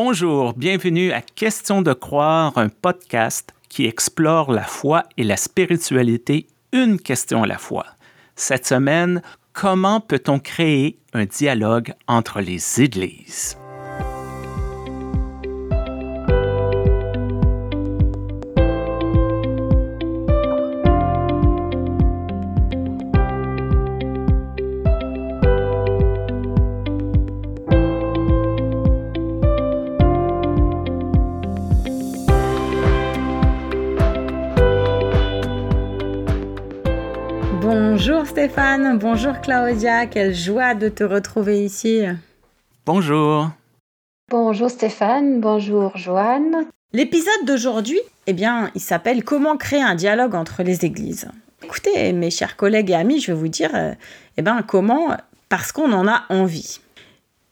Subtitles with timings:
[0.00, 6.46] Bonjour, bienvenue à Question de croire, un podcast qui explore la foi et la spiritualité
[6.72, 7.84] une question à la fois.
[8.36, 9.22] Cette semaine,
[9.52, 13.58] comment peut-on créer un dialogue entre les églises?
[39.48, 42.02] Claudia, quelle joie de te retrouver ici.
[42.84, 43.48] Bonjour.
[44.30, 46.66] Bonjour Stéphane, bonjour Joanne.
[46.92, 51.30] L'épisode d'aujourd'hui, eh bien, il s'appelle Comment créer un dialogue entre les églises.
[51.64, 53.70] Écoutez, mes chers collègues et amis, je vais vous dire,
[54.36, 55.16] eh bien, comment
[55.48, 56.80] Parce qu'on en a envie.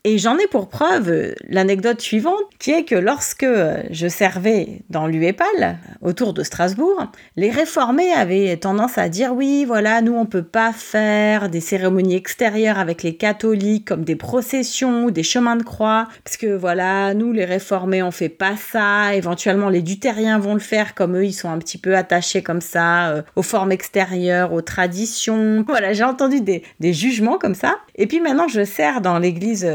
[0.09, 4.83] Et j'en ai pour preuve euh, l'anecdote suivante, qui est que lorsque euh, je servais
[4.89, 10.25] dans l'UEPAL, autour de Strasbourg, les réformés avaient tendance à dire oui, voilà, nous on
[10.25, 15.57] peut pas faire des cérémonies extérieures avec les catholiques comme des processions ou des chemins
[15.57, 20.39] de croix, parce que voilà, nous les réformés on fait pas ça, éventuellement les dutériens
[20.39, 23.43] vont le faire comme eux ils sont un petit peu attachés comme ça euh, aux
[23.43, 25.65] formes extérieures, aux traditions.
[25.67, 27.75] Voilà, j'ai entendu des, des jugements comme ça.
[27.97, 29.67] Et puis maintenant je sers dans l'église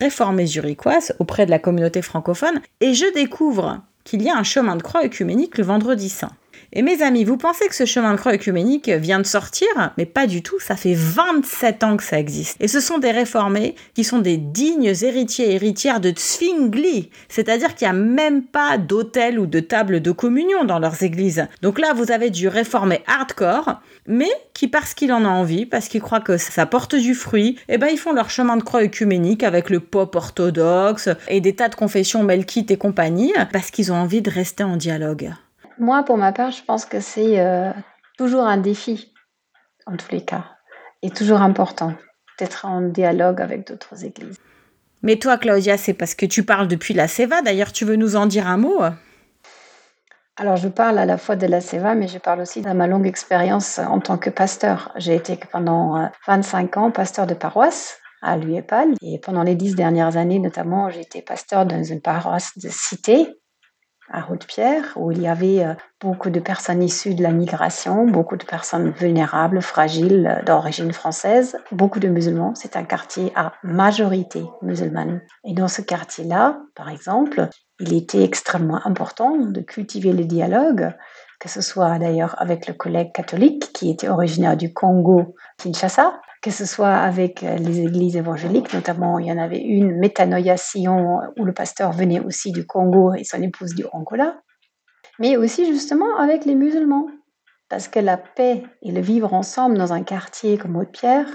[0.00, 4.76] réformée zurichoise auprès de la communauté francophone et je découvre qu'il y a un chemin
[4.76, 6.30] de croix œcuménique le vendredi saint.
[6.78, 9.66] Et mes amis, vous pensez que ce chemin de croix œcuménique vient de sortir?
[9.96, 12.58] Mais pas du tout, ça fait 27 ans que ça existe.
[12.60, 17.74] Et ce sont des réformés qui sont des dignes héritiers et héritières de Zwingli, c'est-à-dire
[17.74, 21.46] qu'il n'y a même pas d'hôtel ou de table de communion dans leurs églises.
[21.62, 25.88] Donc là, vous avez du réformé hardcore, mais qui, parce qu'il en a envie, parce
[25.88, 28.82] qu'il croit que ça porte du fruit, eh ben ils font leur chemin de croix
[28.82, 33.92] œcuménique avec le pop orthodoxe et des tas de confessions melkites et compagnie, parce qu'ils
[33.92, 35.32] ont envie de rester en dialogue.
[35.78, 37.70] Moi, pour ma part, je pense que c'est euh,
[38.16, 39.12] toujours un défi,
[39.86, 40.44] en tous les cas,
[41.02, 41.92] et toujours important
[42.38, 44.38] d'être en dialogue avec d'autres églises.
[45.02, 47.42] Mais toi, Claudia, c'est parce que tu parles depuis la SEVA.
[47.42, 48.80] D'ailleurs, tu veux nous en dire un mot?
[50.38, 52.86] Alors, je parle à la fois de la SEVA, mais je parle aussi de ma
[52.86, 54.92] longue expérience en tant que pasteur.
[54.96, 58.94] J'ai été pendant 25 euh, ans pasteur de paroisse à l'UEPAL.
[59.02, 63.28] Et pendant les dix dernières années, notamment, j'ai été pasteur dans une paroisse de cité
[64.10, 68.36] à Haute-Pierre, où il y avait euh, beaucoup de personnes issues de la migration, beaucoup
[68.36, 72.54] de personnes vulnérables, fragiles, euh, d'origine française, beaucoup de musulmans.
[72.54, 75.20] C'est un quartier à majorité musulmane.
[75.44, 77.48] Et dans ce quartier-là, par exemple,
[77.80, 80.92] il était extrêmement important de cultiver le dialogue,
[81.40, 86.50] que ce soit d'ailleurs avec le collègue catholique qui était originaire du Congo, Kinshasa, que
[86.50, 91.20] ce soit avec euh, les églises évangéliques, notamment il y en avait une, Métanoïa Sion,
[91.36, 94.40] où le pasteur venait aussi du Congo et son épouse du Angola,
[95.18, 97.08] mais aussi justement avec les musulmans,
[97.68, 101.28] parce que la paix et le vivre ensemble dans un quartier comme Haute-Pierre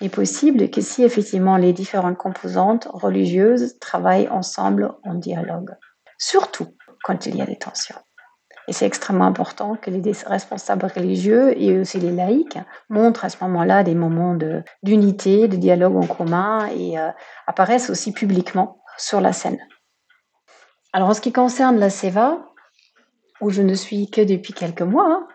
[0.00, 5.74] n'est possible que si effectivement les différentes composantes religieuses travaillent ensemble en dialogue,
[6.18, 6.68] surtout
[7.02, 7.96] quand il y a des tensions.
[8.68, 12.58] Et c'est extrêmement important que les responsables religieux et aussi les laïcs
[12.90, 14.36] montrent à ce moment-là des moments
[14.82, 17.08] d'unité, de, dialogue en commun et euh,
[17.46, 19.58] apparaissent aussi publiquement sur la scène.
[20.92, 22.38] Alors en ce qui concerne la SEVA,
[23.40, 25.26] où je ne suis que depuis quelques mois,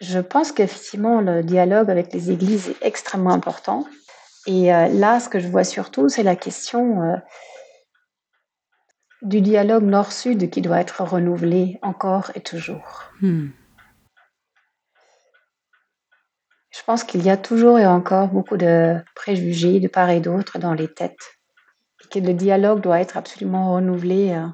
[0.00, 3.84] je pense qu'effectivement le dialogue avec les églises est extrêmement important.
[4.46, 7.16] Et euh, là, ce que je vois surtout, c'est la question euh,
[9.22, 13.04] du dialogue nord-sud qui doit être renouvelé encore et toujours.
[13.20, 13.48] Hmm.
[16.70, 20.58] Je pense qu'il y a toujours et encore beaucoup de préjugés de part et d'autre
[20.58, 21.38] dans les têtes
[22.02, 24.32] et que le dialogue doit être absolument renouvelé.
[24.32, 24.48] Euh.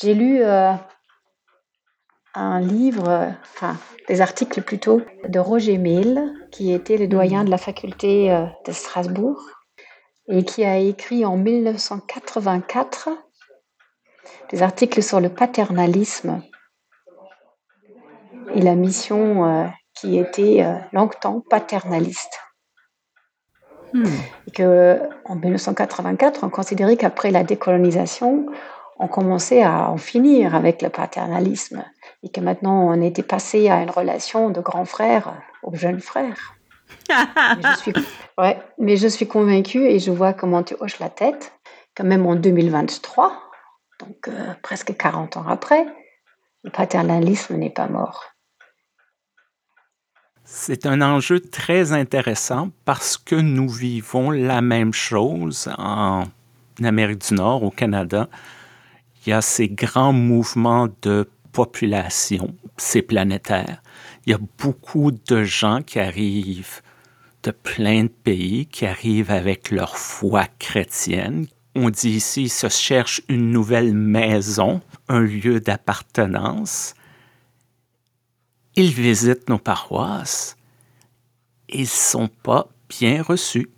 [0.00, 0.72] J'ai lu euh,
[2.34, 3.76] un livre, enfin
[4.06, 8.72] des articles plutôt, de Roger Mill, qui était le doyen de la faculté euh, de
[8.72, 9.57] Strasbourg
[10.28, 13.08] et qui a écrit en 1984
[14.50, 16.42] des articles sur le paternalisme
[18.54, 22.40] et la mission euh, qui était euh, longtemps paternaliste.
[23.92, 24.04] Hmm.
[24.46, 28.46] Et que, en 1984, on considérait qu'après la décolonisation,
[28.98, 31.84] on commençait à en finir avec le paternalisme
[32.22, 36.57] et que maintenant on était passé à une relation de grand frère au jeune frère
[38.78, 41.52] mais je suis convaincue et je vois comment tu hoches la tête,
[41.96, 43.32] quand même en 2023,
[44.00, 45.86] donc euh, presque 40 ans après,
[46.64, 48.24] le paternalisme n'est pas mort.
[50.44, 56.24] C'est un enjeu très intéressant parce que nous vivons la même chose en
[56.82, 58.28] Amérique du Nord, au Canada,
[59.26, 63.82] il y a ces grands mouvements de population, c'est planétaire.
[64.28, 66.82] Il y a beaucoup de gens qui arrivent
[67.44, 71.46] de plein de pays, qui arrivent avec leur foi chrétienne.
[71.74, 76.92] On dit ici, ils se cherchent une nouvelle maison, un lieu d'appartenance.
[78.76, 80.58] Ils visitent nos paroisses.
[81.70, 83.70] Ils ne sont pas bien reçus.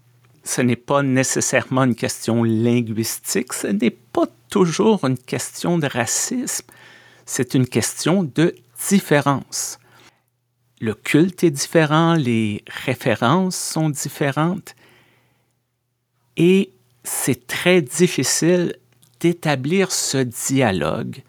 [0.43, 6.67] Ce n'est pas nécessairement une question linguistique, ce n'est pas toujours une question de racisme,
[7.25, 8.57] c'est une question de
[8.89, 9.79] différence.
[10.81, 14.75] Le culte est différent, les références sont différentes
[16.39, 16.73] et
[17.05, 18.75] c'est très difficile
[19.21, 21.23] d'établir ce dialogue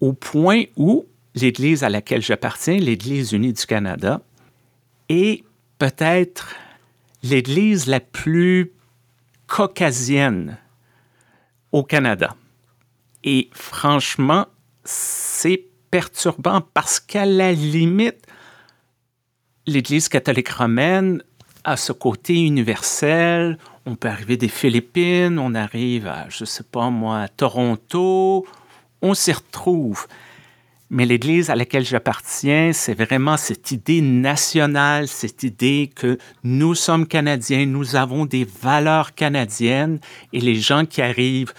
[0.00, 4.20] au point où l'Église à laquelle j'appartiens, l'Église unie du Canada,
[5.08, 5.44] est
[5.78, 6.54] peut-être
[7.22, 8.72] l'Église la plus
[9.46, 10.58] caucasienne
[11.70, 12.36] au Canada.
[13.24, 14.46] Et franchement,
[14.84, 18.26] c'est perturbant parce qu'à la limite,
[19.66, 21.22] l'Église catholique romaine
[21.64, 23.58] a ce côté universel.
[23.86, 28.46] On peut arriver des Philippines, on arrive à, je ne sais pas moi, à Toronto,
[29.00, 30.06] on s'y retrouve.
[30.90, 37.06] Mais l'Église à laquelle j'appartiens, c'est vraiment cette idée nationale, cette idée que nous sommes
[37.06, 40.00] Canadiens, nous avons des valeurs canadiennes
[40.32, 41.54] et les gens qui arrivent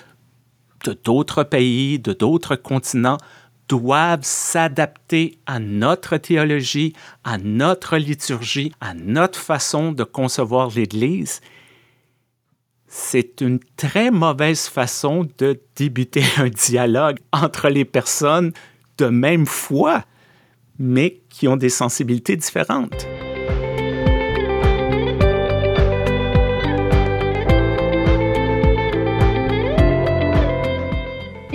[0.83, 3.17] de d'autres pays, de d'autres continents,
[3.69, 6.93] doivent s'adapter à notre théologie,
[7.23, 11.41] à notre liturgie, à notre façon de concevoir l'Église.
[12.87, 18.51] C'est une très mauvaise façon de débuter un dialogue entre les personnes
[18.97, 20.03] de même foi,
[20.77, 23.07] mais qui ont des sensibilités différentes.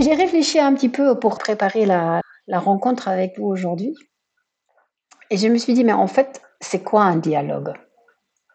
[0.08, 3.94] J'ai réfléchi un petit peu pour préparer la, rencontre avec vous aujourd'hui.
[5.28, 7.74] Et je me suis dit, mais en fait, c'est quoi un dialogue?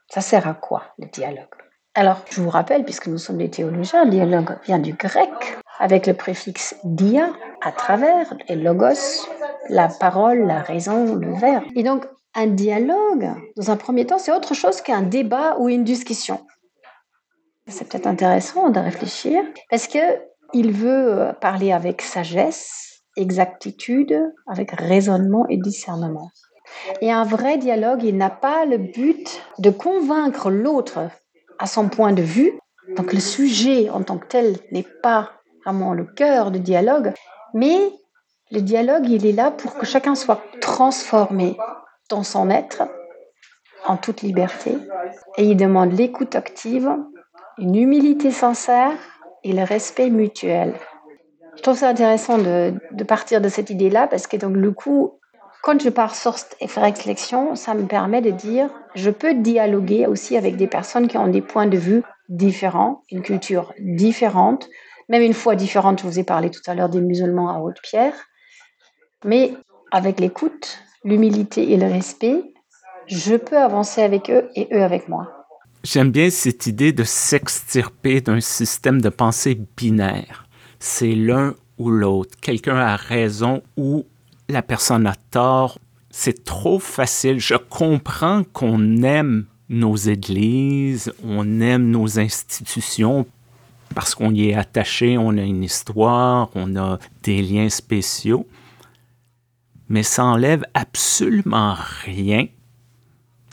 [0.10, 1.46] Ça sert à quoi le dialogue?
[1.94, 5.30] Alors, je vous rappelle, puisque nous sommes des théologiens, dialogue vient du grec
[5.78, 9.28] avec le préfixe dia, à travers, et logos,
[9.70, 11.66] la parole, la raison, le verbe.
[11.76, 15.84] Et donc, un dialogue, dans un premier temps, c'est autre chose qu'un débat ou une
[15.84, 16.48] discussion.
[17.68, 20.00] C'est peut-être intéressant de réfléchir, parce que
[20.54, 24.16] il veut parler avec sagesse, exactitude,
[24.48, 26.30] avec raisonnement et discernement.
[27.02, 31.10] Et un vrai dialogue, il n'a pas le but de convaincre l'autre
[31.60, 32.54] à son point de vue.
[32.96, 35.32] Donc le sujet en tant que tel n'est pas
[35.64, 37.14] vraiment le cœur du dialogue,
[37.54, 37.78] mais
[38.52, 41.58] le dialogue, il est là pour que chacun soit transformé
[42.10, 42.84] dans son être,
[43.86, 44.78] en toute liberté,
[45.38, 46.96] et il demande l'écoute active,
[47.58, 48.98] une humilité sincère
[49.44, 50.74] et le respect mutuel.
[51.56, 52.74] Je trouve ça intéressant de,
[53.08, 55.20] partir de cette idée-là parce que donc le coup,
[55.62, 60.08] quand je pars source et faire réflexion, ça me permet de dire je peux dialoguer
[60.08, 64.68] aussi avec des personnes qui ont des points de vue différents, une culture différente,
[65.10, 66.02] même une foi différente.
[66.02, 68.16] Je vous ai parlé tout à l'heure des musulmans à Haute-Pierre,
[69.24, 69.54] mais
[69.92, 72.54] avec l'écoute, l'humilité et le respect,
[73.08, 75.43] je peux avancer avec eux et eux avec moi.
[75.84, 80.48] J'aime bien cette idée de s'extirper d'un système de pensée binaire.
[80.80, 82.38] C'est l'un ou l'autre.
[82.40, 84.06] Quelqu'un a raison ou
[84.48, 85.80] la personne a tort.
[86.10, 87.42] C'est trop facile.
[87.42, 93.28] Je comprends qu'on aime nos églises, on aime nos institutions
[93.94, 98.48] parce qu'on y est attaché, on a une histoire, on a des liens spéciaux.
[99.90, 101.76] Mais ça enlève absolument
[102.06, 102.48] rien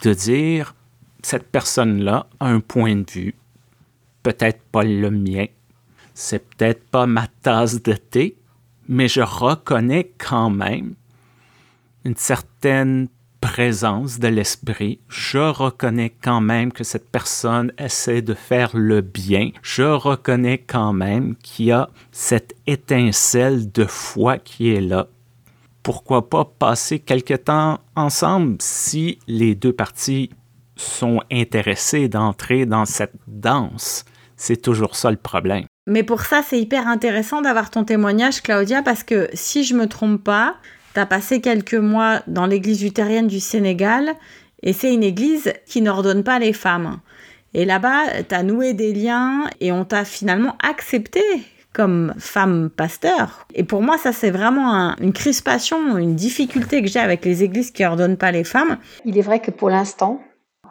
[0.05, 0.77] de dire
[1.23, 3.35] cette personne-là a un point de vue,
[4.23, 5.47] peut-être pas le mien,
[6.15, 8.37] c'est peut-être pas ma tasse de thé,
[8.89, 10.95] mais je reconnais quand même
[12.05, 13.09] une certaine
[13.41, 15.01] présence de l'esprit.
[15.09, 19.51] Je reconnais quand même que cette personne essaie de faire le bien.
[19.63, 25.09] Je reconnais quand même qu'il y a cette étincelle de foi qui est là.
[25.83, 30.31] Pourquoi pas passer quelque temps ensemble si les deux parties
[30.81, 34.05] sont intéressés d'entrer dans cette danse.
[34.37, 35.65] C'est toujours ça le problème.
[35.87, 39.87] Mais pour ça, c'est hyper intéressant d'avoir ton témoignage, Claudia, parce que si je me
[39.87, 40.55] trompe pas,
[40.95, 44.15] tu as passé quelques mois dans l'église luthérienne du Sénégal,
[44.63, 47.01] et c'est une église qui n'ordonne pas les femmes.
[47.55, 51.23] Et là-bas, tu as noué des liens et on t'a finalement accepté
[51.73, 53.47] comme femme pasteur.
[53.55, 57.71] Et pour moi, ça, c'est vraiment une crispation, une difficulté que j'ai avec les églises
[57.71, 58.79] qui ordonnent pas les femmes.
[59.05, 60.21] Il est vrai que pour l'instant,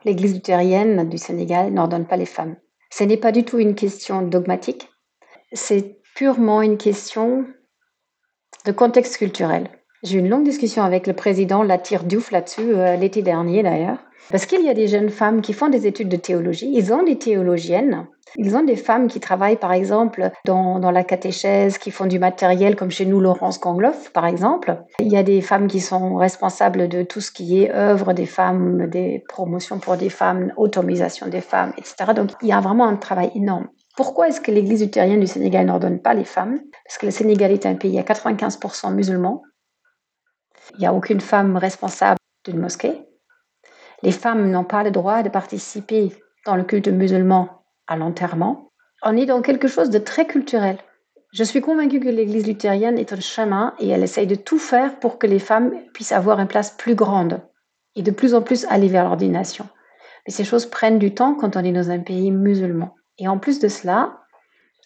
[0.06, 2.56] l'Église luthérienne du Sénégal n'ordonne pas les femmes.
[2.92, 4.90] Ce n'est pas du tout une question dogmatique,
[5.54, 7.46] c'est purement une question
[8.66, 9.70] de contexte culturel.
[10.04, 14.00] J'ai eu une longue discussion avec le président Latir Diouf là-dessus, euh, l'été dernier d'ailleurs.
[14.32, 17.02] Parce qu'il y a des jeunes femmes qui font des études de théologie, ils ont
[17.02, 22.06] des théologiennes, ils ont des femmes qui travaillent par exemple dans, la catéchèse, qui font
[22.06, 24.84] du matériel comme chez nous Laurence Kongloff par exemple.
[25.00, 28.28] Il y a des femmes qui sont responsables de tout ce qui est œuvre des
[28.28, 32.14] femmes, des promotions pour des femmes, automisation des femmes, etc.
[32.16, 33.68] Donc il y a vraiment un travail énorme.
[33.98, 36.60] Pourquoi est-ce que l'Église luthérienne du Sénégal n'ordonne pas les femmes?
[36.86, 39.42] Parce que le Sénégal est un pays à 95% musulmans.
[40.76, 43.09] Il n'y a aucune femme responsable d'une mosquée.
[44.04, 46.12] Les femmes n'ont pas le droit de participer
[46.46, 48.72] dans le culte musulman à l'enterrement.
[49.04, 50.78] On est dans quelque chose de très culturel.
[51.32, 55.00] Je suis convaincue que l'Église luthérienne est un chemin et elle essaye de tout faire
[55.00, 57.42] pour que les femmes puissent avoir une place plus grande
[57.96, 59.68] et de plus en plus aller vers l'ordination.
[60.26, 62.96] Mais ces choses prennent du temps quand on est dans un pays musulman.
[63.18, 64.20] Et en plus de cela,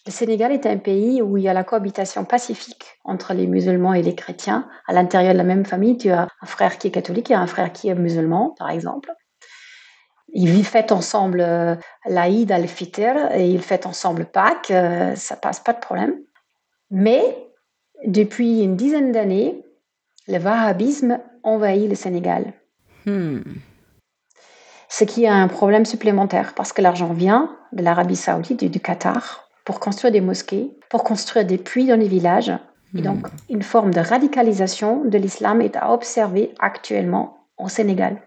[0.06, 3.94] le Sénégal est un pays où il y a la cohabitation pacifique entre les musulmans
[3.94, 4.68] et les chrétiens.
[4.86, 7.48] À l'intérieur de la même famille, tu as un frère qui est catholique et un
[7.48, 9.14] frère qui est musulman, par exemple.
[10.34, 15.74] Ils fêtent ensemble euh, l'Aïd al-Fitr et ils fêtent ensemble Pâques, euh, ça passe pas
[15.74, 16.16] de problème.
[16.92, 17.22] Mais
[18.06, 19.64] depuis une dizaine d'années,
[20.28, 22.54] le wahhabisme envahit le Sénégal.
[23.06, 23.42] Hmm.
[24.90, 28.80] Ce qui est un problème supplémentaire parce que l'argent vient de l'Arabie saoudite et du
[28.80, 32.52] Qatar pour construire des mosquées, pour construire des puits dans les villages.
[32.96, 33.02] Et hmm.
[33.02, 38.22] donc, une forme de radicalisation de l'islam est à observer actuellement au Sénégal.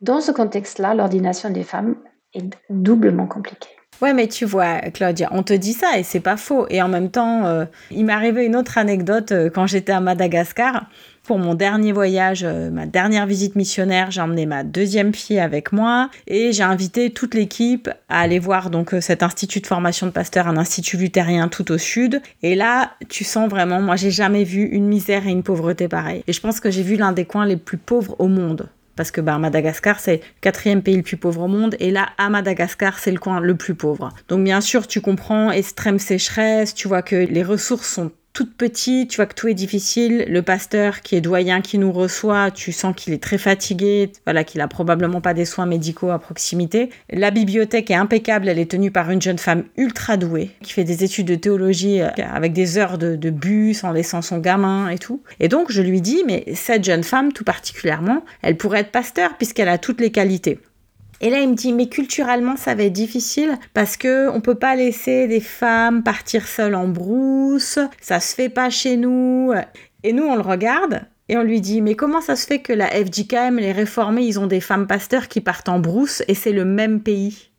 [0.00, 1.96] Dans ce contexte-là, l'ordination des femmes
[2.34, 3.70] est doublement compliquée.
[4.02, 6.66] Ouais, mais tu vois, Claudia, on te dit ça et c'est pas faux.
[6.68, 10.00] Et en même temps, euh, il m'est arrivé une autre anecdote euh, quand j'étais à
[10.00, 10.90] Madagascar.
[11.24, 15.72] Pour mon dernier voyage, euh, ma dernière visite missionnaire, j'ai emmené ma deuxième fille avec
[15.72, 20.12] moi et j'ai invité toute l'équipe à aller voir donc cet institut de formation de
[20.12, 22.20] pasteur, un institut luthérien tout au sud.
[22.42, 26.22] Et là, tu sens vraiment, moi, j'ai jamais vu une misère et une pauvreté pareille.
[26.26, 29.10] Et je pense que j'ai vu l'un des coins les plus pauvres au monde parce
[29.10, 32.30] que bah, Madagascar, c'est le quatrième pays le plus pauvre au monde, et là, à
[32.30, 34.10] Madagascar, c'est le coin le plus pauvre.
[34.28, 39.10] Donc bien sûr, tu comprends, extrême sécheresse, tu vois que les ressources sont toute petite,
[39.10, 40.26] tu vois que tout est difficile.
[40.28, 44.42] Le pasteur qui est doyen, qui nous reçoit, tu sens qu'il est très fatigué, voilà,
[44.42, 46.90] qu'il a probablement pas des soins médicaux à proximité.
[47.10, 50.82] La bibliothèque est impeccable, elle est tenue par une jeune femme ultra douée, qui fait
[50.82, 54.88] des études de théologie euh, avec des heures de, de bus en laissant son gamin
[54.88, 55.22] et tout.
[55.38, 59.36] Et donc je lui dis, mais cette jeune femme tout particulièrement, elle pourrait être pasteur
[59.36, 60.58] puisqu'elle a toutes les qualités.
[61.20, 64.54] Et là, il me dit, mais culturellement, ça va être difficile parce que on peut
[64.54, 67.78] pas laisser des femmes partir seules en brousse.
[68.00, 69.52] Ça se fait pas chez nous.
[70.02, 72.72] Et nous, on le regarde et on lui dit, mais comment ça se fait que
[72.72, 76.52] la FJKM, les réformés, ils ont des femmes pasteurs qui partent en brousse et c'est
[76.52, 77.50] le même pays?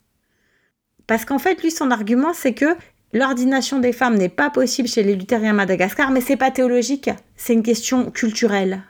[1.07, 2.75] Parce qu'en fait, lui, son argument, c'est que
[3.13, 7.53] l'ordination des femmes n'est pas possible chez les luthériens Madagascar, mais c'est pas théologique, c'est
[7.53, 8.83] une question culturelle.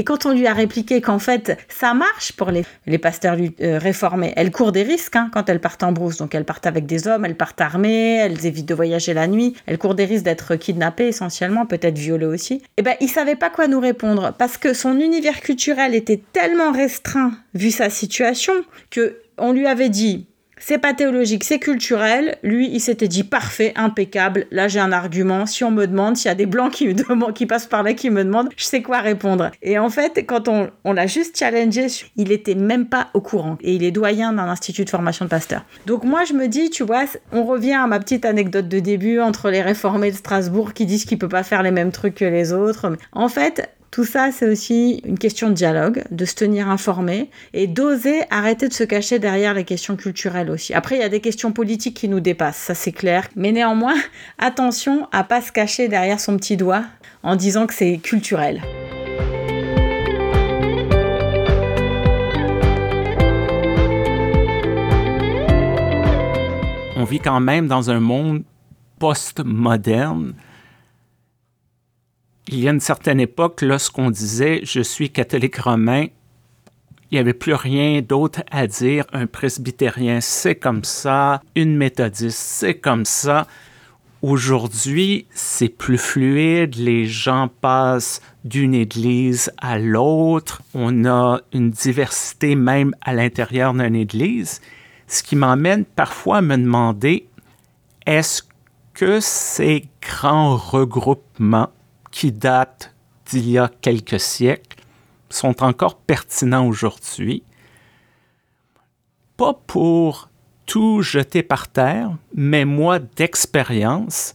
[0.00, 3.78] Et quand on lui a répliqué qu'en fait, ça marche pour les, les pasteurs euh,
[3.78, 6.16] réformés, elles courent des risques hein, quand elles partent en brousse.
[6.16, 9.54] Donc elles partent avec des hommes, elles partent armées, elles évitent de voyager la nuit,
[9.66, 12.62] elles courent des risques d'être kidnappées essentiellement, peut-être violées aussi.
[12.78, 16.72] Eh ben, il savait pas quoi nous répondre parce que son univers culturel était tellement
[16.72, 18.54] restreint vu sa situation
[18.88, 20.28] que on lui avait dit
[20.60, 22.36] c'est pas théologique, c'est culturel.
[22.42, 24.46] Lui, il s'était dit parfait, impeccable.
[24.50, 25.46] Là, j'ai un argument.
[25.46, 28.22] Si on me demande, s'il y a des blancs qui, passent par là qui me
[28.22, 29.50] demandent, je sais quoi répondre.
[29.62, 31.86] Et en fait, quand on, on l'a juste challengé,
[32.16, 33.56] il était même pas au courant.
[33.62, 35.64] Et il est doyen d'un institut de formation de pasteur.
[35.86, 39.18] Donc moi, je me dis, tu vois, on revient à ma petite anecdote de début
[39.20, 42.24] entre les réformés de Strasbourg qui disent qu'il peut pas faire les mêmes trucs que
[42.26, 42.94] les autres.
[43.12, 47.66] En fait, tout ça, c'est aussi une question de dialogue, de se tenir informé et
[47.66, 50.72] d'oser arrêter de se cacher derrière les questions culturelles aussi.
[50.74, 53.26] Après, il y a des questions politiques qui nous dépassent, ça c'est clair.
[53.34, 53.96] Mais néanmoins,
[54.38, 56.84] attention à pas se cacher derrière son petit doigt
[57.24, 58.62] en disant que c'est culturel.
[66.94, 68.44] On vit quand même dans un monde
[69.00, 70.34] post-moderne
[72.52, 76.06] il y a une certaine époque, lorsqu'on disait je suis catholique romain,
[77.10, 79.04] il n'y avait plus rien d'autre à dire.
[79.12, 81.42] Un presbytérien, c'est comme ça.
[81.54, 83.46] Une méthodiste, c'est comme ça.
[84.22, 86.76] Aujourd'hui, c'est plus fluide.
[86.76, 90.62] Les gens passent d'une église à l'autre.
[90.74, 94.60] On a une diversité même à l'intérieur d'une église.
[95.08, 97.26] Ce qui m'emmène parfois à me demander,
[98.06, 98.42] est-ce
[98.94, 101.70] que ces grands regroupements
[102.10, 102.94] qui datent
[103.26, 104.78] d'il y a quelques siècles
[105.28, 107.42] sont encore pertinents aujourd'hui,
[109.36, 110.28] pas pour
[110.66, 114.34] tout jeter par terre, mais moi, d'expérience,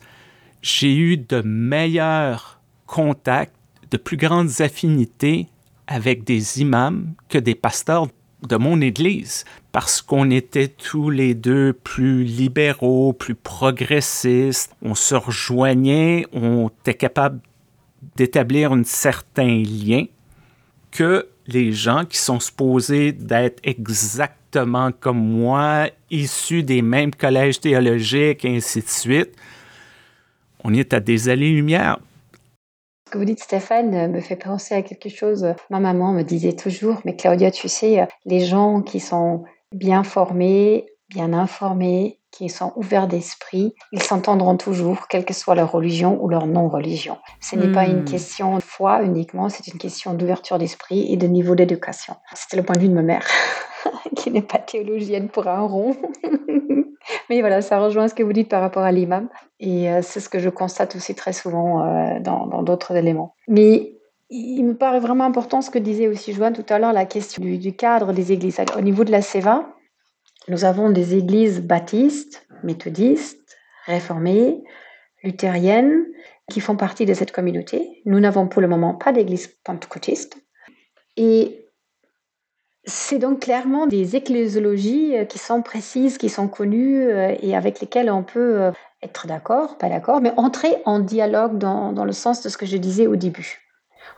[0.61, 3.53] j'ai eu de meilleurs contacts,
[3.91, 5.47] de plus grandes affinités
[5.87, 8.07] avec des imams que des pasteurs
[8.41, 15.15] de mon Église, parce qu'on était tous les deux plus libéraux, plus progressistes, on se
[15.15, 17.39] rejoignait, on était capable
[18.15, 20.05] d'établir un certain lien
[20.91, 28.45] que les gens qui sont supposés d'être exactement comme moi, issus des mêmes collèges théologiques
[28.45, 29.35] et ainsi de suite,
[30.63, 31.99] on est à des allées-lumière.
[33.07, 35.45] Ce que vous dites, Stéphane, me fait penser à quelque chose.
[35.69, 40.87] Ma maman me disait toujours, mais Claudia, tu sais, les gens qui sont bien formés,
[41.09, 46.27] bien informés, qui sont ouverts d'esprit, ils s'entendront toujours, quelle que soit leur religion ou
[46.27, 47.17] leur non-religion.
[47.39, 48.05] Ce n'est pas une hmm.
[48.05, 52.15] question de foi uniquement, c'est une question d'ouverture d'esprit et de niveau d'éducation.
[52.33, 53.25] C'était le point de vue de ma mère,
[54.17, 55.95] qui n'est pas théologienne pour un rond.
[57.29, 59.29] Mais voilà, ça rejoint ce que vous dites par rapport à l'imam.
[59.59, 63.35] Et euh, c'est ce que je constate aussi très souvent euh, dans d'autres éléments.
[63.47, 63.93] Mais
[64.29, 67.41] il me paraît vraiment important ce que disait aussi Joanne tout à l'heure, la question
[67.41, 68.59] du, du cadre des églises.
[68.77, 69.65] Au niveau de la SEVA,
[70.47, 74.63] nous avons des églises baptistes, méthodistes, réformées,
[75.23, 76.05] luthériennes,
[76.49, 78.01] qui font partie de cette communauté.
[78.05, 80.37] Nous n'avons pour le moment pas d'église pentecôtiste.
[81.17, 81.65] Et
[82.83, 88.11] c'est donc clairement des ecclésiologies qui sont précises, qui sont connues euh, et avec lesquelles
[88.11, 88.71] on peut euh,
[89.01, 92.67] être d'accord, pas d'accord, mais entrer en dialogue dans, dans, le sens de ce que
[92.67, 93.59] je disais au début.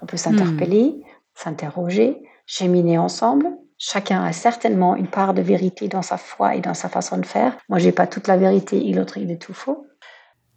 [0.02, 1.04] On peut s'interpeller, hmm.
[1.34, 3.48] s'interroger, cheminer ensemble,
[3.80, 7.26] Chacun a certainement une part de vérité dans sa foi et dans sa façon de
[7.26, 7.56] faire.
[7.70, 9.86] Moi, j'ai pas toute la vérité et l'autre, il est tout faux.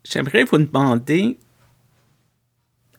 [0.04, 1.38] J'aimerais vous demander,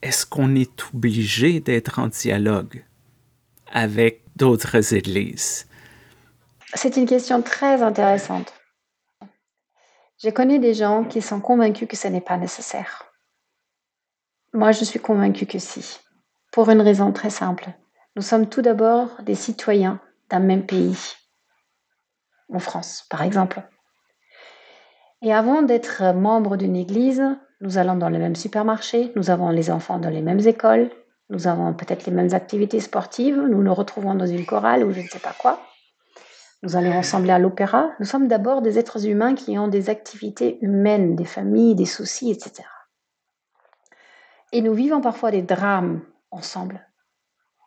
[0.03, 2.85] est-ce qu'on est obligé d'être en dialogue
[3.71, 5.67] avec d'autres églises?
[6.75, 8.53] C'est une question très intéressante.
[10.23, 13.05] Je connais des gens qui sont convaincus que ce n'est pas nécessaire.
[14.53, 15.99] Moi, je suis convaincue que si,
[16.51, 17.69] pour une raison très simple.
[18.15, 19.99] Nous sommes tout d'abord des citoyens
[20.31, 20.97] d'un même pays,
[22.51, 23.61] en France par exemple.
[25.21, 27.23] Et avant d'être membre d'une église,
[27.59, 30.89] nous allons dans le même supermarché, nous avons les enfants dans les mêmes écoles,
[31.29, 35.01] nous avons peut-être les mêmes activités sportives, nous nous retrouvons dans une chorale ou je
[35.01, 35.61] ne sais pas quoi.
[36.63, 37.91] Nous allons ensemble à l'opéra.
[37.99, 42.29] Nous sommes d'abord des êtres humains qui ont des activités humaines, des familles, des soucis,
[42.29, 42.67] etc.
[44.51, 46.87] Et nous vivons parfois des drames ensemble.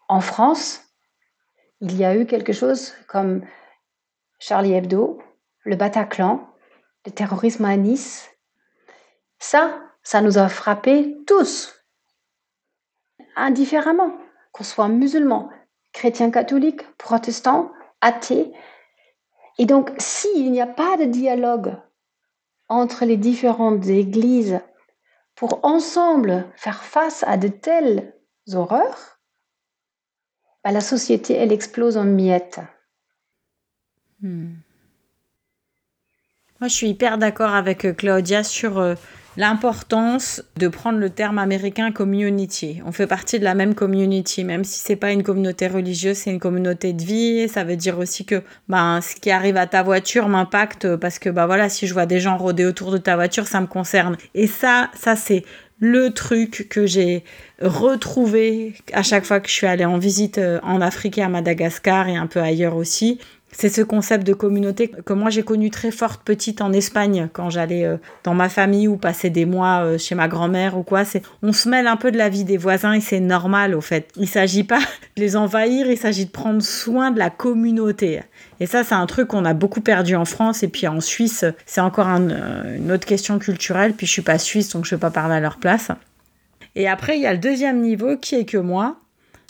[0.09, 0.84] En France,
[1.81, 3.43] il y a eu quelque chose comme
[4.39, 5.23] Charlie Hebdo,
[5.65, 6.49] le Bataclan,
[7.07, 8.31] le terrorisme à Nice.
[9.39, 11.75] Ça, ça nous a frappés tous,
[13.37, 14.13] indifféremment,
[14.53, 15.51] qu'on soit musulman,
[15.93, 18.53] chrétien catholique, protestant, athée.
[19.59, 21.77] Et donc, s'il n'y a pas de dialogue
[22.69, 24.61] entre les différentes églises
[25.35, 28.15] pour ensemble faire face à de telles
[28.53, 29.13] horreurs,
[30.64, 32.61] bah, la société, elle explose en miettes.
[34.22, 34.55] Hmm.
[36.61, 38.94] Moi, je suis hyper d'accord avec euh, Claudia sur euh,
[39.37, 42.81] l'importance de prendre le terme américain community.
[42.87, 46.31] On fait partie de la même community, même si c'est pas une communauté religieuse, c'est
[46.31, 47.48] une communauté de vie.
[47.48, 51.29] Ça veut dire aussi que bah, ce qui arrive à ta voiture m'impacte parce que
[51.29, 54.16] bah voilà, si je vois des gens rôder autour de ta voiture, ça me concerne.
[54.35, 55.44] Et ça, ça c'est
[55.85, 57.25] le truc que j'ai
[57.61, 61.29] retrouvé à chaque fois que je suis allée en visite euh, en Afrique et à
[61.29, 63.18] Madagascar et un peu ailleurs aussi.
[63.57, 67.51] C'est ce concept de communauté que moi j'ai connu très forte petite en Espagne quand
[67.51, 71.05] j'allais euh, dans ma famille ou passer des mois euh, chez ma grand-mère ou quoi.
[71.43, 74.09] On se mêle un peu de la vie des voisins et c'est normal au fait.
[74.17, 78.21] Il s'agit pas de les envahir, il s'agit de prendre soin de la communauté.
[78.59, 81.45] Et ça c'est un truc qu'on a beaucoup perdu en France et puis en Suisse
[81.64, 83.95] c'est encore une autre question culturelle.
[83.95, 85.90] Puis je suis pas suisse donc je vais pas parler à leur place.
[86.77, 88.97] Et après, il y a le deuxième niveau qui est que moi,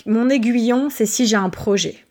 [0.07, 2.05] mon aiguillon, c'est si j'ai un projet.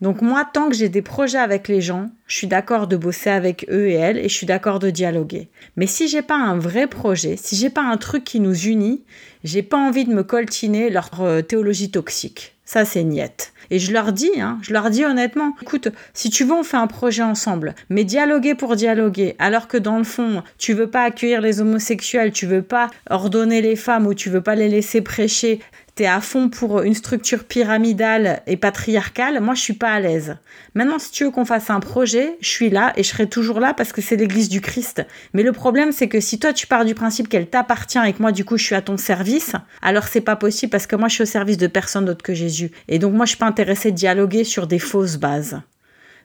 [0.00, 3.30] Donc moi, tant que j'ai des projets avec les gens, je suis d'accord de bosser
[3.30, 5.48] avec eux et elles et je suis d'accord de dialoguer.
[5.76, 9.04] Mais si j'ai pas un vrai projet, si j'ai pas un truc qui nous unit,
[9.44, 12.56] j'ai pas envie de me coltiner leur euh, théologie toxique.
[12.64, 13.52] Ça, c'est niette.
[13.70, 16.76] Et je leur dis, hein, je leur dis honnêtement, écoute, si tu veux, on fait
[16.76, 21.04] un projet ensemble, mais dialoguer pour dialoguer, alors que dans le fond, tu veux pas
[21.04, 25.00] accueillir les homosexuels, tu veux pas ordonner les femmes ou tu veux pas les laisser
[25.00, 25.60] prêcher,
[25.96, 30.00] tu es à fond pour une structure pyramidale et patriarcale, moi je suis pas à
[30.00, 30.36] l'aise.
[30.74, 33.60] Maintenant, si tu veux qu'on fasse un projet, je suis là et je serai toujours
[33.60, 35.06] là parce que c'est l'église du Christ.
[35.32, 38.20] Mais le problème, c'est que si toi tu pars du principe qu'elle t'appartient et que
[38.20, 41.08] moi du coup je suis à ton service, alors c'est pas possible parce que moi
[41.08, 42.70] je suis au service de personne d'autre que Jésus.
[42.88, 45.62] Et donc moi je suis pas intéressée de dialoguer sur des fausses bases.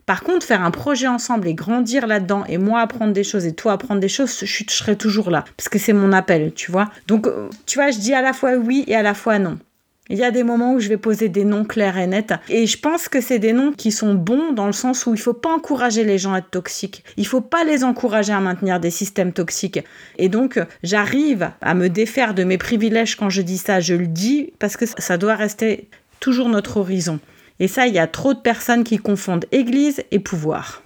[0.06, 3.54] Par contre, faire un projet ensemble et grandir là-dedans, et moi apprendre des choses et
[3.54, 6.90] toi apprendre des choses, je, serai toujours là, parce que c'est mon appel, tu vois.
[7.08, 9.58] Donc, euh, tu vois, je dis à la fois oui et à la fois non.
[10.12, 12.34] Il y a des moments où je vais poser des noms clairs et nets.
[12.50, 15.20] Et je pense que c'est des noms qui sont bons dans le sens où il
[15.20, 17.06] faut pas encourager les gens à être toxiques.
[17.16, 19.80] Il faut pas les encourager à maintenir des systèmes toxiques.
[20.18, 23.80] Et donc, j'arrive à me défaire de mes privilèges quand je dis ça.
[23.80, 25.88] Je le dis parce que ça doit rester
[26.20, 27.20] toujours notre horizon.
[27.62, 30.82] Et ça, il y a trop de personnes qui confondent église et pouvoir.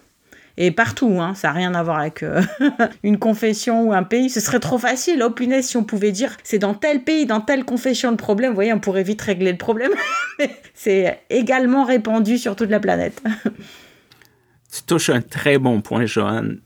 [0.57, 2.41] Et partout, hein, ça n'a rien à voir avec euh,
[3.03, 4.29] une confession ou un pays.
[4.29, 5.23] Ce serait trop facile.
[5.25, 8.49] Oh punaise, si on pouvait dire c'est dans tel pays, dans telle confession le problème,
[8.49, 9.93] vous voyez, on pourrait vite régler le problème.
[10.73, 13.23] c'est également répandu sur toute la planète.
[14.73, 16.59] tu touches un très bon point, Joanne.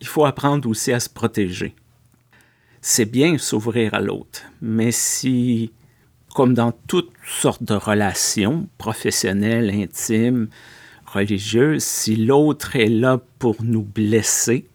[0.00, 1.74] Il faut apprendre aussi à se protéger.
[2.80, 5.72] C'est bien s'ouvrir à l'autre, mais si,
[6.34, 10.48] comme dans toutes sortes de relations professionnelles, intimes,
[11.06, 14.68] religieuse, si l'autre est là pour nous blesser,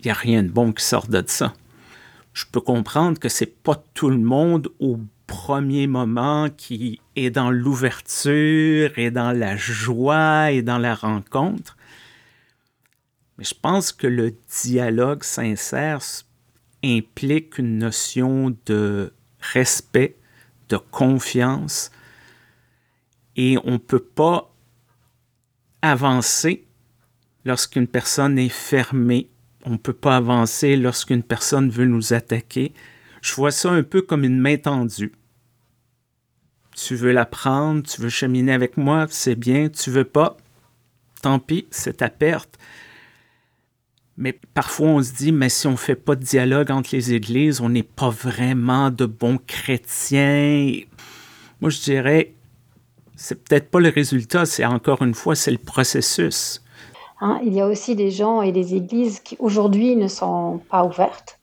[0.00, 1.54] il n'y a rien de bon qui sort de ça.
[2.32, 7.50] Je peux comprendre que c'est pas tout le monde au premier moment qui est dans
[7.50, 11.76] l'ouverture et dans la joie et dans la rencontre.
[13.38, 16.02] Mais je pense que le dialogue sincère
[16.84, 20.16] implique une notion de respect,
[20.72, 21.90] de confiance,
[23.36, 24.54] et on ne peut pas
[25.82, 26.66] avancer
[27.44, 29.28] lorsqu'une personne est fermée.
[29.64, 32.72] On ne peut pas avancer lorsqu'une personne veut nous attaquer.
[33.20, 35.12] Je vois ça un peu comme une main tendue.
[36.74, 39.68] Tu veux la prendre, tu veux cheminer avec moi, c'est bien.
[39.68, 40.36] Tu veux pas,
[41.20, 42.58] tant pis, c'est ta perte.
[44.16, 47.14] Mais parfois, on se dit, mais si on ne fait pas de dialogue entre les
[47.14, 50.80] églises, on n'est pas vraiment de bons chrétiens.
[51.60, 52.34] Moi, je dirais,
[53.16, 56.62] c'est peut-être pas le résultat, c'est encore une fois, c'est le processus.
[57.20, 60.84] Hein, il y a aussi des gens et des églises qui aujourd'hui ne sont pas
[60.84, 61.38] ouvertes,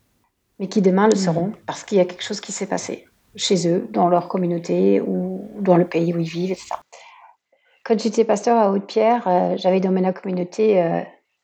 [0.58, 1.24] mais qui demain le mm.
[1.24, 5.00] seront parce qu'il y a quelque chose qui s'est passé chez eux, dans leur communauté
[5.00, 6.74] ou dans le pays où ils vivent, etc.
[7.84, 11.00] Quand j'étais pasteur à Haute-Pierre, euh, j'avais dans ma communauté euh,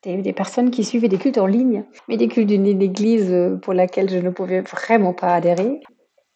[0.06, 3.56] des, des, personnes qui suivaient des cultes en ligne, mais des cultes d'une église euh,
[3.56, 5.80] pour laquelle je ne pouvais vraiment pas adhérer.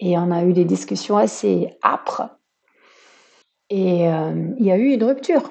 [0.00, 2.22] Et on a eu des discussions assez âpres
[3.70, 5.50] et euh, il y a eu une rupture.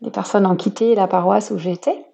[0.00, 2.04] Les personnes ont quitté la paroisse où j'étais.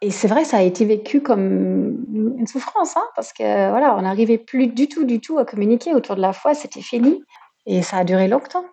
[0.00, 2.06] Et c'est vrai, ça a été vécu comme
[2.38, 5.94] une souffrance, hein, parce que voilà, on n'arrivait plus du tout, du tout à communiquer
[5.94, 7.22] autour de la foi, c'était fini.
[7.66, 8.64] Et ça a duré longtemps.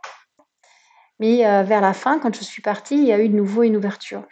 [1.19, 3.63] Mais euh, vers la fin, quand je suis partie, il y a eu de nouveau
[3.63, 4.23] une ouverture.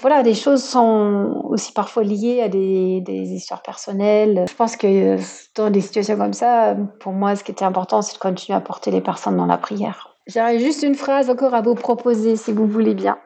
[0.00, 4.44] Voilà, des choses sont aussi parfois liées à des, histoires personnelles.
[4.48, 5.16] Je pense que
[5.54, 8.60] dans des situations comme ça, pour moi, ce qui était important, c'est de continuer à
[8.60, 10.16] porter les personnes dans la prière.
[10.26, 13.18] J'aurais juste une phrase encore à vous proposer, si vous voulez bien,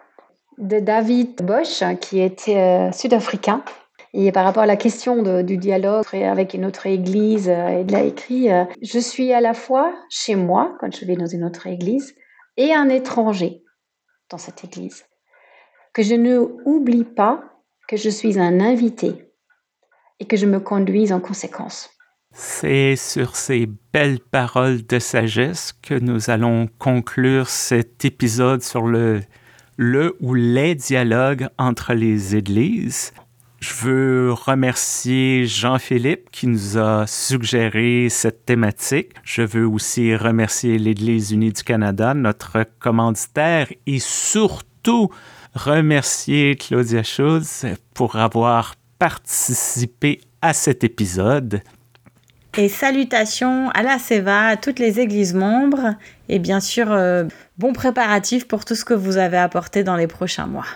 [0.58, 3.62] de David Bosch, qui était euh, sud-africain.
[4.14, 8.02] Et par rapport à la question du dialogue avec une autre église, euh, il a
[8.02, 11.66] écrit euh, Je suis à la fois chez moi, quand je vais dans une autre
[11.66, 12.14] église,
[12.56, 13.62] et un étranger
[14.30, 15.04] dans cette église
[15.98, 17.42] que je ne oublie pas
[17.88, 19.32] que je suis un invité
[20.20, 21.90] et que je me conduise en conséquence.
[22.32, 29.22] C'est sur ces belles paroles de sagesse que nous allons conclure cet épisode sur le,
[29.76, 33.12] le ou les dialogues entre les églises.
[33.58, 39.14] Je veux remercier Jean-Philippe qui nous a suggéré cette thématique.
[39.24, 45.10] Je veux aussi remercier l'Église unie du Canada, notre commanditaire, et surtout
[45.58, 51.60] remercier Claudia Schultz pour avoir participé à cet épisode.
[52.56, 55.94] Et salutations à la SEVA, à toutes les églises membres,
[56.28, 57.24] et bien sûr, euh,
[57.56, 60.66] bon préparatif pour tout ce que vous avez apporté dans les prochains mois.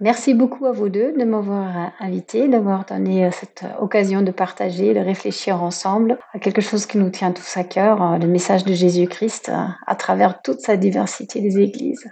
[0.00, 4.92] Merci beaucoup à vous deux de m'avoir invité, d'avoir donné euh, cette occasion de partager,
[4.92, 8.64] de réfléchir ensemble à quelque chose qui nous tient tous à cœur, euh, le message
[8.64, 9.50] de Jésus-Christ
[9.86, 12.10] à travers toute sa diversité des églises.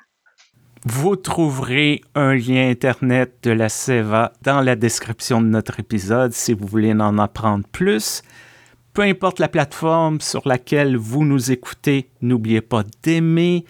[0.85, 6.53] Vous trouverez un lien Internet de la SEVA dans la description de notre épisode si
[6.53, 8.23] vous voulez en apprendre plus.
[8.95, 13.65] Peu importe la plateforme sur laquelle vous nous écoutez, n'oubliez pas d'aimer,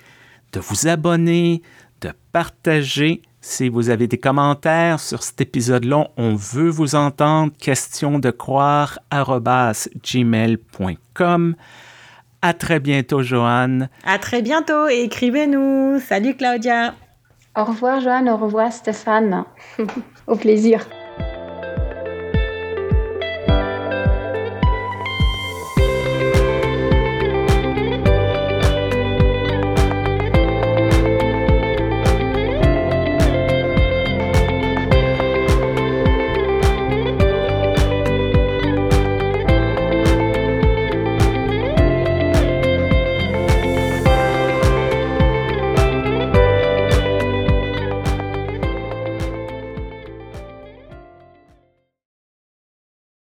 [0.53, 1.63] de vous abonner,
[2.03, 3.23] de partager.
[3.41, 7.53] Si vous avez des commentaires sur cet épisode-là, on veut vous entendre.
[7.59, 8.99] Question de croire
[10.03, 11.57] gmail.com.
[12.41, 13.89] À très bientôt, Joanne.
[14.05, 16.01] À très bientôt et écrivez-nous.
[16.01, 16.95] Salut, Claudia.
[17.57, 18.29] Au revoir, Joanne.
[18.29, 19.45] Au revoir, Stéphane.
[20.27, 20.87] Au plaisir.